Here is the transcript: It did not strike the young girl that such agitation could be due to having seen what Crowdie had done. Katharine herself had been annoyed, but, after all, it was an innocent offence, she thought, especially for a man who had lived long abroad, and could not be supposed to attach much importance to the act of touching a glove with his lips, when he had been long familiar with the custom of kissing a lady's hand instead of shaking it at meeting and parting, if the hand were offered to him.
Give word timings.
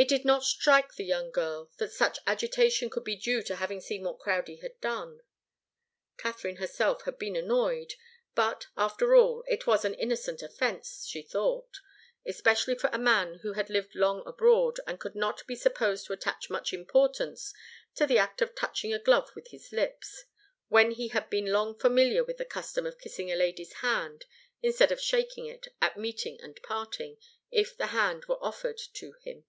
It 0.00 0.06
did 0.06 0.24
not 0.24 0.44
strike 0.44 0.94
the 0.94 1.02
young 1.04 1.32
girl 1.32 1.72
that 1.78 1.90
such 1.90 2.20
agitation 2.24 2.88
could 2.88 3.02
be 3.02 3.16
due 3.16 3.42
to 3.42 3.56
having 3.56 3.80
seen 3.80 4.04
what 4.04 4.20
Crowdie 4.20 4.60
had 4.62 4.80
done. 4.80 5.22
Katharine 6.16 6.58
herself 6.58 7.02
had 7.02 7.18
been 7.18 7.34
annoyed, 7.34 7.94
but, 8.36 8.68
after 8.76 9.16
all, 9.16 9.42
it 9.48 9.66
was 9.66 9.84
an 9.84 9.94
innocent 9.94 10.40
offence, 10.40 11.04
she 11.04 11.20
thought, 11.20 11.80
especially 12.24 12.76
for 12.76 12.90
a 12.92 12.96
man 12.98 13.40
who 13.42 13.54
had 13.54 13.68
lived 13.70 13.96
long 13.96 14.22
abroad, 14.24 14.78
and 14.86 15.00
could 15.00 15.16
not 15.16 15.44
be 15.48 15.56
supposed 15.56 16.06
to 16.06 16.12
attach 16.12 16.48
much 16.48 16.72
importance 16.72 17.52
to 17.96 18.06
the 18.06 18.18
act 18.18 18.40
of 18.40 18.54
touching 18.54 18.94
a 18.94 19.00
glove 19.02 19.30
with 19.34 19.48
his 19.48 19.72
lips, 19.72 20.26
when 20.68 20.92
he 20.92 21.08
had 21.08 21.28
been 21.28 21.46
long 21.50 21.76
familiar 21.76 22.22
with 22.22 22.36
the 22.36 22.44
custom 22.44 22.86
of 22.86 23.00
kissing 23.00 23.32
a 23.32 23.34
lady's 23.34 23.72
hand 23.82 24.26
instead 24.62 24.92
of 24.92 25.00
shaking 25.00 25.46
it 25.46 25.66
at 25.82 25.96
meeting 25.96 26.38
and 26.40 26.62
parting, 26.62 27.16
if 27.50 27.76
the 27.76 27.86
hand 27.88 28.26
were 28.26 28.38
offered 28.40 28.78
to 28.94 29.14
him. 29.24 29.44